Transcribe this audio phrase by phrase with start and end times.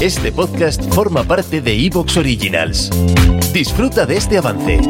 [0.00, 2.88] Este podcast forma parte de Evox Originals.
[3.52, 4.80] Disfruta de este avance.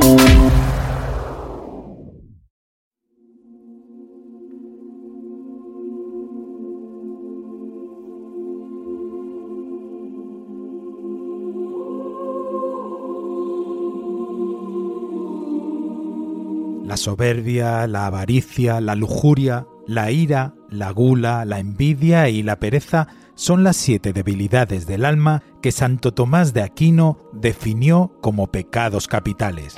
[16.84, 23.08] La soberbia, la avaricia, la lujuria, la ira, la gula, la envidia y la pereza
[23.40, 29.74] son las siete debilidades del alma que Santo Tomás de Aquino definió como pecados capitales.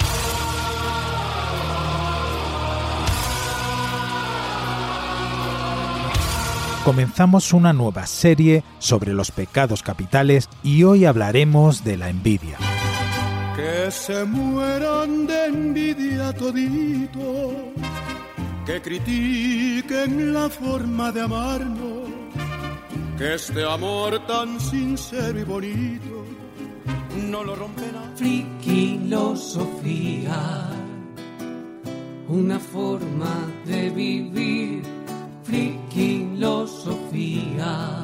[6.85, 12.59] Comenzamos una nueva serie sobre los pecados capitales y hoy hablaremos de la envidia.
[13.55, 17.55] Que se mueran de envidia todito,
[18.67, 22.09] que critiquen la forma de amarnos,
[23.23, 26.25] este amor tan sincero y bonito
[27.31, 28.03] no lo romperá.
[28.17, 30.71] Friquilosofía,
[32.29, 34.83] una forma de vivir.
[35.45, 38.03] Friquilosofía,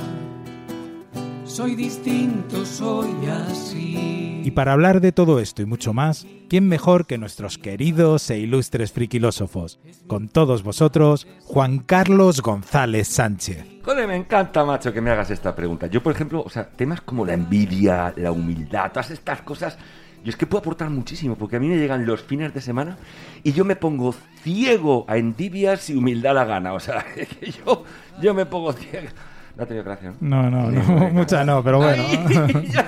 [1.58, 4.42] soy distinto, soy así.
[4.44, 8.38] Y para hablar de todo esto y mucho más, ¿quién mejor que nuestros queridos e
[8.38, 9.80] ilustres friquilósofos?
[10.06, 13.66] Con todos vosotros, Juan Carlos González Sánchez.
[13.82, 15.88] Joder, me encanta, macho, que me hagas esta pregunta.
[15.88, 19.76] Yo, por ejemplo, o sea, temas como la envidia, la humildad, todas estas cosas,
[20.22, 22.98] yo es que puedo aportar muchísimo, porque a mí me llegan los fines de semana
[23.42, 24.14] y yo me pongo
[24.44, 26.72] ciego a envidias y humildad a la gana.
[26.72, 27.04] O sea,
[27.40, 27.82] que yo,
[28.22, 29.08] yo me pongo ciego.
[29.58, 30.42] No ha tenido gracia, ¿no?
[30.42, 32.04] No, no, no, mucha no, pero bueno.
[32.08, 32.86] Ay, ya,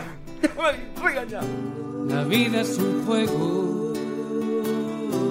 [1.04, 1.40] oiga, ya.
[2.08, 3.92] La vida es un juego,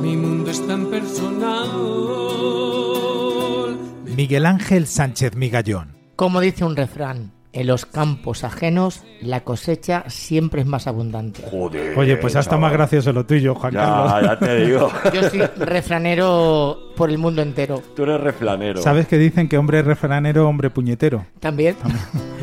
[0.02, 1.70] mi mundo es tan personal.
[4.18, 5.96] Miguel Ángel Sánchez Migallón.
[6.18, 11.42] Como dice un refrán, en los campos ajenos la cosecha siempre es más abundante.
[11.50, 11.98] Joder.
[11.98, 12.62] Oye, pues hasta chaval.
[12.62, 14.14] más gracioso lo tuyo, Juan Ya, Carlos.
[14.24, 14.92] ya te digo.
[15.14, 17.82] Yo soy refranero por el mundo entero.
[17.96, 18.82] Tú eres reflanero.
[18.82, 21.26] ¿Sabes que dicen que hombre refranero, hombre puñetero?
[21.40, 21.76] También.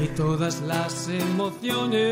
[0.02, 2.04] Y todas las emociones,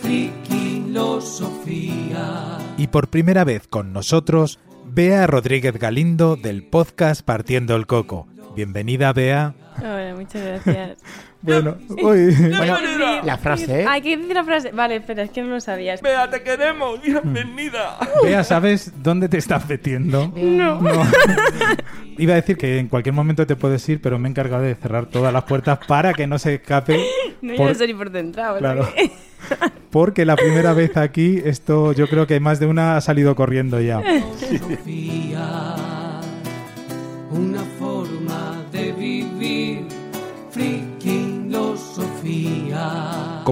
[0.00, 2.58] friquilosofía.
[2.76, 8.28] Y por primera vez con nosotros, Bea Rodríguez Galindo del podcast Partiendo el Coco.
[8.54, 9.54] Bienvenida, Bea.
[9.78, 10.98] Hola, muchas gracias.
[11.44, 12.32] Bueno, uy.
[12.56, 12.76] Bueno,
[13.24, 13.84] la frase, ¿eh?
[13.88, 14.70] Hay que decir la frase.
[14.70, 16.00] Vale, espera, es que no lo sabías.
[16.00, 17.02] Vea, te queremos.
[17.02, 17.98] Bienvenida.
[18.22, 20.32] Bea, ¿sabes dónde te estás metiendo?
[20.36, 20.80] No.
[20.80, 21.02] No.
[22.16, 24.76] Iba a decir que en cualquier momento te puedes ir, pero me he encargado de
[24.76, 27.04] cerrar todas las puertas para que no se escape.
[27.40, 28.88] No, por- ya no por entraba, Claro.
[29.90, 33.80] Porque la primera vez aquí, esto yo creo que más de una ha salido corriendo
[33.80, 34.00] ya.
[34.38, 35.74] Filosofía,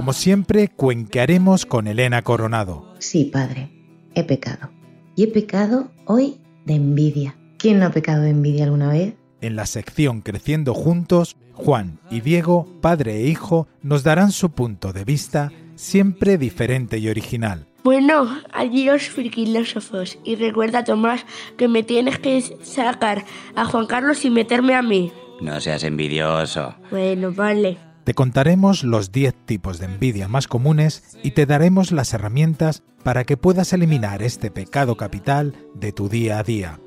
[0.01, 2.91] Como siempre, cuenquearemos con Elena Coronado.
[2.97, 3.69] Sí, padre,
[4.15, 4.71] he pecado.
[5.15, 7.35] Y he pecado hoy de envidia.
[7.59, 9.13] ¿Quién no ha pecado de envidia alguna vez?
[9.41, 14.91] En la sección Creciendo Juntos, Juan y Diego, padre e hijo, nos darán su punto
[14.91, 17.67] de vista, siempre diferente y original.
[17.83, 20.17] Bueno, allí los filósofos.
[20.23, 23.23] Y recuerda, Tomás, que me tienes que sacar
[23.55, 25.11] a Juan Carlos y meterme a mí.
[25.41, 26.73] No seas envidioso.
[26.89, 27.90] Bueno, vale.
[28.11, 33.23] Te contaremos los 10 tipos de envidia más comunes y te daremos las herramientas para
[33.23, 36.81] que puedas eliminar este pecado capital de tu día a día.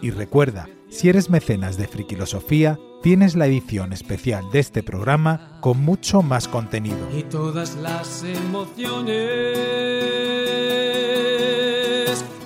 [0.00, 5.82] Y recuerda, si eres mecenas de Friquilosofía, tienes la edición especial de este programa con
[5.82, 7.08] mucho más contenido.
[7.18, 9.18] Y todas las emociones.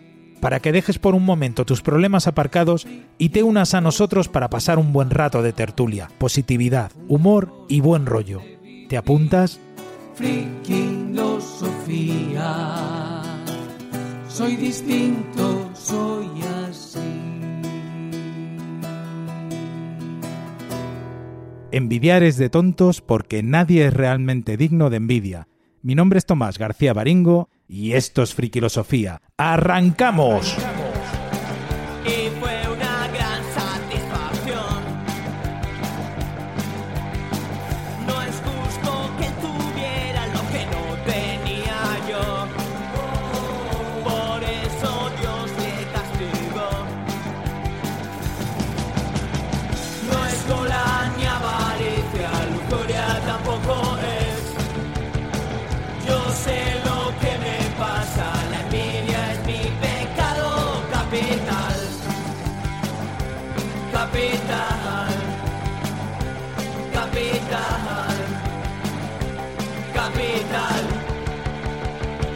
[0.45, 2.85] para que dejes por un momento tus problemas aparcados
[3.17, 7.79] y te unas a nosotros para pasar un buen rato de tertulia, positividad, humor y
[7.79, 8.43] buen rollo.
[8.87, 9.59] ¿Te apuntas?
[14.27, 16.29] Soy distinto, soy
[16.69, 16.99] así.
[21.71, 25.47] Envidiar es de tontos porque nadie es realmente digno de envidia.
[25.81, 29.21] Mi nombre es Tomás García Baringo y esto es Frikilosofía.
[29.37, 30.55] ¡Arrancamos!
[30.57, 30.74] Y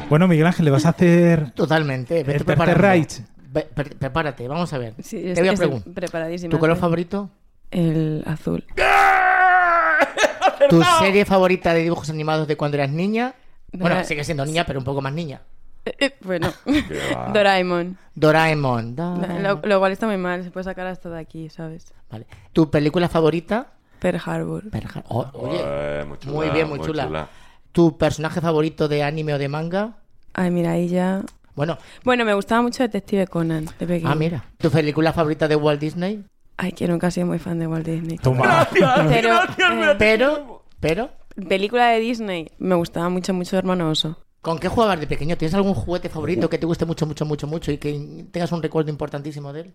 [0.09, 2.15] Bueno, Miguel Ángel, ¿le vas a hacer Totalmente.
[2.15, 2.81] vete el tercer preparando.
[2.81, 3.21] Reich?
[3.51, 4.93] Ve- pre- prepárate, vamos a ver.
[5.01, 6.49] Sí, Te es- voy a estoy preguntar.
[6.49, 7.29] ¿Tu color favorito?
[7.71, 8.65] El azul.
[10.69, 13.33] ¿Tu serie favorita de dibujos animados de cuando eras niña?
[13.71, 15.41] Bueno, Dora- sigue siendo niña, pero un poco más niña.
[15.85, 16.51] Eh, eh, bueno.
[17.33, 17.97] Doraemon.
[18.15, 18.95] Doraemon.
[18.95, 19.43] Doraemon.
[19.43, 21.93] Lo, lo cual está muy mal, se puede sacar hasta de aquí, ¿sabes?
[22.11, 22.25] Vale.
[22.53, 23.67] ¿Tu película favorita?
[23.99, 24.69] Pearl Harbor.
[24.69, 27.27] Pearl Har- Oh, oye, Eh, muy, chula, muy bien, muy, chula.
[27.71, 29.93] ¿Tu personaje favorito de anime o de manga?
[30.39, 31.21] Ay, mira, ahí ya.
[31.53, 34.09] Bueno, Bueno, me gustaba mucho Detective Conan de pequeño.
[34.09, 34.45] ah, mira.
[34.57, 36.23] ¿Tu película favorita de Walt Disney?
[36.55, 38.17] Ay, que nunca he sido muy fan de Walt Disney.
[38.19, 38.65] Toma.
[39.09, 41.09] Pero, eh, Pero, pero,
[41.49, 44.17] película de Disney, me gustaba mucho, mucho Hermano Oso.
[44.41, 45.35] ¿con qué jugabas de pequeño?
[45.35, 48.63] ¿Tienes algún juguete favorito que te guste mucho, mucho, mucho, mucho y que tengas un
[48.63, 49.73] recuerdo importantísimo de él?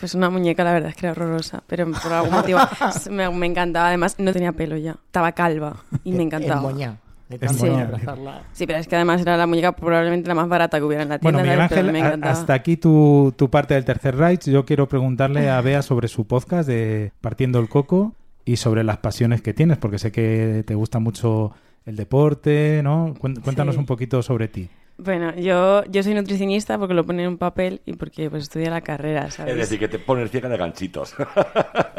[0.00, 2.58] Pues una muñeca, la verdad es que era horrorosa, pero por algún motivo
[3.10, 3.86] me, me encantaba.
[3.86, 6.56] Además, no tenía pelo ya, estaba calva y me encantaba.
[6.56, 6.96] El moña.
[7.30, 7.84] De tanto moña.
[7.84, 8.42] abrazarla.
[8.52, 11.08] Sí, pero es que además era la muñeca probablemente la más barata que hubiera en
[11.10, 11.68] la Bueno, tienda.
[11.68, 12.32] Miguel a- encantaba.
[12.32, 14.50] hasta aquí tu, tu parte del tercer Reich.
[14.50, 18.98] Yo quiero preguntarle a Bea sobre su podcast de Partiendo el Coco y sobre las
[18.98, 21.52] pasiones que tienes, porque sé que te gusta mucho
[21.86, 23.14] el deporte, ¿no?
[23.18, 23.78] Cuéntanos Sí.
[23.78, 24.68] un poquito sobre ti.
[25.02, 28.68] Bueno, yo, yo soy nutricionista porque lo pone en un papel y porque pues estudié
[28.68, 29.54] la carrera, ¿sabes?
[29.54, 31.14] Es decir, que te pones ciega de ganchitos.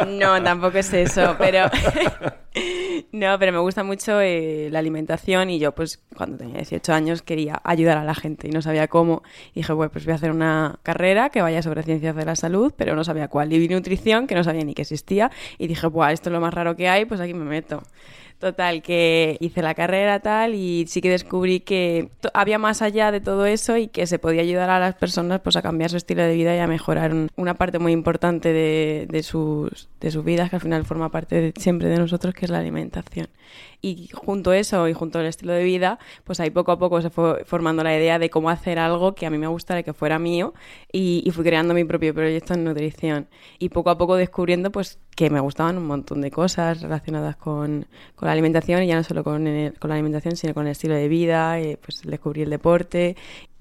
[0.07, 1.65] No, tampoco es eso, pero
[3.11, 7.21] no, pero me gusta mucho eh, la alimentación y yo pues cuando tenía 18 años
[7.21, 9.23] quería ayudar a la gente y no sabía cómo.
[9.53, 12.35] Y dije, bueno, pues voy a hacer una carrera que vaya sobre ciencias de la
[12.35, 13.51] salud, pero no sabía cuál.
[13.53, 16.41] Y vi nutrición, que no sabía ni que existía, y dije, Buah, esto es lo
[16.41, 17.81] más raro que hay, pues aquí me meto.
[18.41, 23.21] Total, que hice la carrera tal y sí que descubrí que había más allá de
[23.21, 26.23] todo eso y que se podía ayudar a las personas pues a cambiar su estilo
[26.23, 30.25] de vida y a mejorar un- una parte muy importante de, de sus, de sus
[30.25, 33.27] vidas que al final forma parte de- siempre de nosotros que es la alimentación.
[33.83, 36.99] Y junto a eso y junto al estilo de vida, pues ahí poco a poco
[37.01, 39.93] se fue formando la idea de cómo hacer algo que a mí me gustara que
[39.93, 40.53] fuera mío
[40.91, 43.27] y, y fui creando mi propio proyecto en nutrición.
[43.59, 47.85] Y poco a poco descubriendo pues que me gustaban un montón de cosas relacionadas con,
[48.15, 50.71] con la alimentación y ya no solo con, el- con la alimentación, sino con el
[50.71, 53.15] estilo de vida, eh, pues descubrí el deporte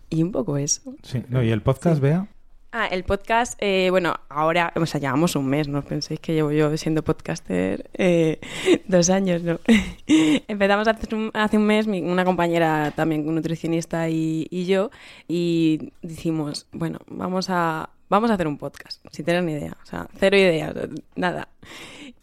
[0.08, 0.94] y un poco eso.
[1.02, 2.26] Sí, no, ¿Y el podcast, Bea?
[2.72, 6.52] Ah, el podcast, eh, bueno, ahora, o sea, llevamos un mes, no penséis que llevo
[6.52, 8.38] yo siendo podcaster eh,
[8.88, 9.58] dos años, ¿no?
[10.06, 14.90] Empezamos hace un, hace un mes, mi- una compañera también nutricionista y, y yo,
[15.28, 19.86] y decimos, bueno, vamos a, vamos a hacer un podcast, sin tener ni idea, o
[19.86, 20.74] sea, cero ideas,
[21.16, 21.48] nada.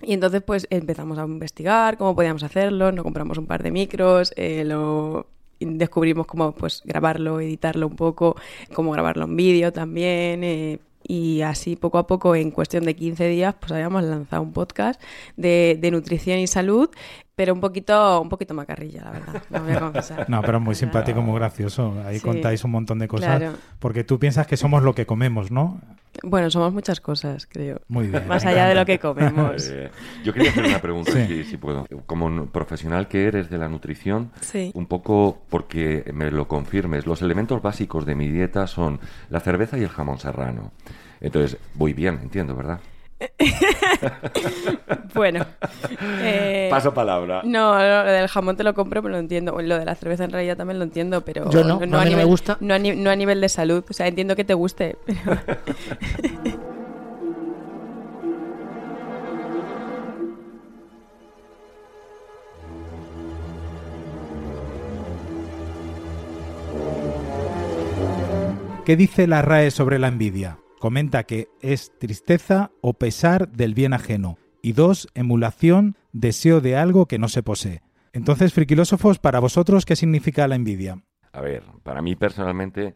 [0.01, 4.33] Y entonces, pues empezamos a investigar cómo podíamos hacerlo, nos compramos un par de micros,
[4.35, 5.25] eh, lo
[5.59, 8.35] descubrimos cómo pues grabarlo, editarlo un poco,
[8.73, 10.43] cómo grabarlo en vídeo también.
[10.43, 10.79] eh,
[11.09, 15.01] y así poco a poco, en cuestión de 15 días, pues habíamos lanzado un podcast
[15.37, 16.89] de nutrición y salud,
[17.37, 20.27] pero un poquito, un poquito macarrilla, la verdad, lo voy a confesar.
[20.27, 21.93] No, pero muy simpático, muy gracioso.
[22.03, 23.37] Ahí Sí, contáis un montón de cosas.
[23.37, 23.55] claro.
[23.77, 25.79] Porque tú piensas que somos lo que comemos, ¿no?
[26.23, 27.79] Bueno, somos muchas cosas, creo.
[27.89, 28.27] Muy bien.
[28.27, 29.69] Más allá de lo que comemos.
[29.71, 29.91] Eh,
[30.25, 31.27] yo quería hacer una pregunta, Sí.
[31.27, 31.85] si, si puedo.
[32.07, 34.71] Como un profesional que eres de la nutrición, Sí.
[34.73, 39.77] un poco porque me lo confirmes, los elementos básicos de mi dieta son la cerveza
[39.77, 40.71] y el jamón serrano.
[41.21, 42.79] Entonces, voy bien, entiendo, ¿verdad?
[45.13, 45.45] Bueno.
[46.21, 47.41] eh, Paso palabra.
[47.43, 49.59] No, lo del jamón te lo compro, pero lo entiendo.
[49.61, 51.49] Lo de la cerveza en realidad también lo entiendo, pero...
[51.49, 52.57] Yo no, a mí no me nivel, gusta.
[52.59, 53.83] No a, ni- no a nivel de salud.
[53.89, 55.39] O sea, entiendo que te guste, pero...
[68.85, 70.59] ¿Qué dice la RAE sobre la envidia?
[70.79, 74.37] Comenta que es tristeza o pesar del bien ajeno.
[74.61, 77.81] Y dos, emulación, deseo de algo que no se posee.
[78.13, 81.03] Entonces, friquilósofos, para vosotros, ¿qué significa la envidia?
[81.31, 82.95] A ver, para mí personalmente,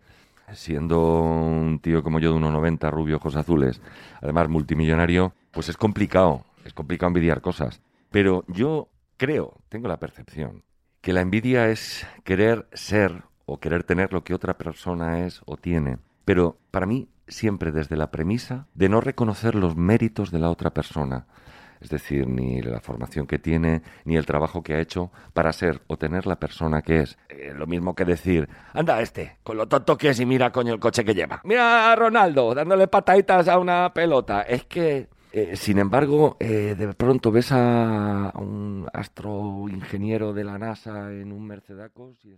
[0.53, 3.81] siendo un tío como yo de 1,90, rubio, ojos azules,
[4.21, 7.81] además multimillonario, pues es complicado, es complicado envidiar cosas.
[8.11, 10.63] Pero yo creo, tengo la percepción,
[11.01, 15.57] que la envidia es querer ser o querer tener lo que otra persona es o
[15.57, 15.97] tiene.
[16.25, 20.71] Pero para mí, siempre desde la premisa de no reconocer los méritos de la otra
[20.71, 21.25] persona
[21.81, 25.81] es decir, ni la formación que tiene, ni el trabajo que ha hecho para ser
[25.87, 27.17] o tener la persona que es.
[27.27, 30.73] Eh, lo mismo que decir, anda este, con lo tonto que es y mira coño
[30.73, 31.41] el coche que lleva.
[31.43, 34.43] Mira a Ronaldo dándole pataditas a una pelota.
[34.43, 40.59] Es que, eh, sin embargo, eh, de pronto ves a, un astro ingeniero de la
[40.59, 42.37] NASA en un Mercedacos y